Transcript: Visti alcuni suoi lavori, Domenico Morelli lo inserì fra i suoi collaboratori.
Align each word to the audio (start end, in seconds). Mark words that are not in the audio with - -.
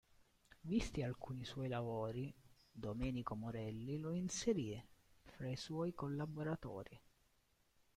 Visti 0.61 1.03
alcuni 1.03 1.45
suoi 1.45 1.67
lavori, 1.67 2.33
Domenico 2.71 3.35
Morelli 3.35 3.99
lo 3.99 4.13
inserì 4.13 4.83
fra 5.21 5.47
i 5.47 5.55
suoi 5.55 5.93
collaboratori. 5.93 6.99